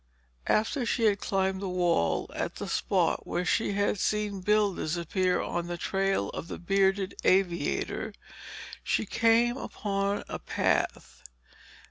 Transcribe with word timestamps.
After 0.47 0.83
she 0.83 1.03
had 1.03 1.19
climbed 1.19 1.61
the 1.61 1.69
wall 1.69 2.27
at 2.33 2.55
the 2.55 2.67
spot 2.67 3.27
where 3.27 3.45
she 3.45 3.73
had 3.73 3.99
seen 3.99 4.41
Bill 4.41 4.73
disappear 4.73 5.39
on 5.39 5.67
the 5.67 5.77
trail 5.77 6.29
of 6.29 6.47
the 6.47 6.57
bearded 6.57 7.13
aviator, 7.23 8.15
she 8.83 9.05
came 9.05 9.57
upon 9.57 10.23
a 10.27 10.39
path. 10.39 11.21